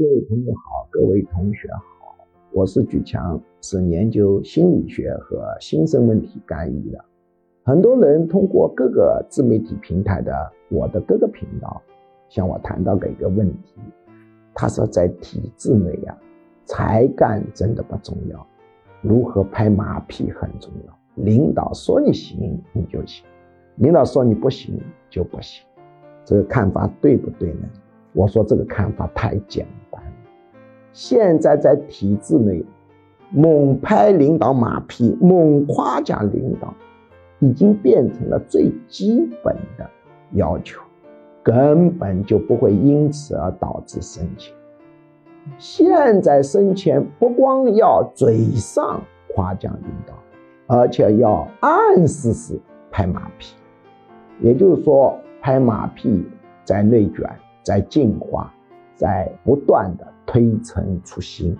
[0.00, 2.16] 各位朋友好，各位同学好，
[2.54, 7.04] 我是举强，是研究心理学和新生问题干预的。
[7.64, 10.32] 很多人通过各个自媒体平台的
[10.70, 11.82] 我的各个频道，
[12.30, 13.74] 向我谈到一个问题，
[14.54, 16.16] 他说在体制内呀，
[16.64, 18.46] 才干真的不重要，
[19.02, 20.98] 如何拍马屁很重要。
[21.16, 23.26] 领导说你行你就行，
[23.76, 24.80] 领导说你不行
[25.10, 25.62] 就不行，
[26.24, 27.68] 这个看法对不对呢？
[28.14, 29.76] 我说这个看法太简单。
[30.92, 32.64] 现在在体制内，
[33.30, 36.74] 猛拍领导马屁、猛夸奖领导，
[37.38, 39.88] 已经变成了最基本的
[40.32, 40.80] 要求，
[41.42, 44.54] 根本就不会因此而导致升迁。
[45.58, 49.00] 现在升迁不光要嘴上
[49.34, 50.14] 夸奖领导，
[50.66, 52.60] 而且要暗示是
[52.90, 53.54] 拍马屁，
[54.40, 56.26] 也就是说，拍马屁
[56.64, 57.28] 在内卷。
[57.62, 58.50] 在进化，
[58.94, 61.58] 在不断的推陈出新。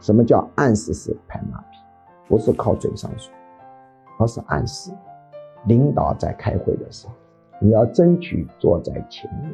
[0.00, 1.78] 什么叫暗示式拍马屁？
[2.26, 3.32] 不是靠嘴上说，
[4.18, 4.90] 而是暗示。
[5.66, 7.14] 领导在开会的时候，
[7.60, 9.52] 你要争取坐在前面。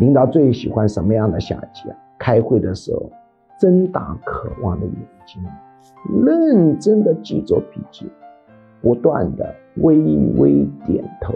[0.00, 1.96] 领导最喜欢什么样的下级啊？
[2.18, 3.08] 开会的时候，
[3.60, 5.40] 睁大渴望的眼睛，
[6.24, 8.10] 认真的记着笔记，
[8.82, 9.96] 不断的微
[10.36, 11.32] 微点头。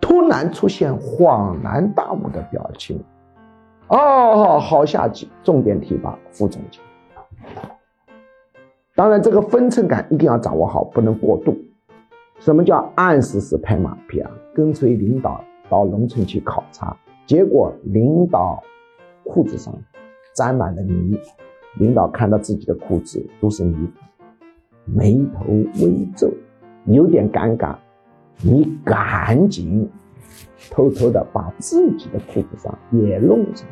[0.00, 3.02] 突然出现恍然大悟的表情，
[3.92, 6.80] 哦，好下级，重点提拔副总监。
[8.94, 11.54] 当然，这个分寸感一定要掌握好，不能过度。
[12.38, 14.30] 什么叫暗示是拍马屁啊？
[14.54, 18.62] 跟随领导到农村去考察，结果领导
[19.24, 19.74] 裤子上
[20.34, 21.18] 沾满了泥，
[21.78, 23.90] 领导看到自己的裤子都是泥，
[24.86, 25.44] 眉头
[25.82, 26.32] 微皱，
[26.86, 27.76] 有点尴尬。
[28.42, 29.86] 你赶紧
[30.70, 33.66] 偷偷的把自己的裤子上也弄上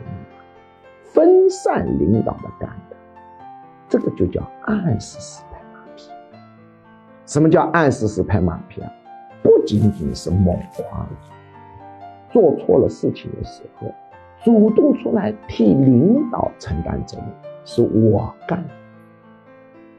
[1.05, 2.97] 分散领导的干的，
[3.89, 6.11] 这个就叫暗示式拍马屁。
[7.27, 8.91] 什么叫暗示式拍马屁啊？
[9.43, 11.07] 不仅仅是猛夸，
[12.31, 13.87] 做错了事情的时候，
[14.45, 17.27] 主动出来替领导承担责任，
[17.65, 18.65] 是我干。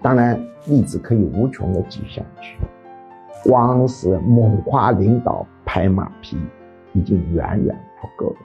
[0.02, 2.58] 当然，例子可以无穷的举下去。
[3.44, 6.38] 光是猛夸领导、拍马屁，
[6.92, 8.38] 已经远远不够了。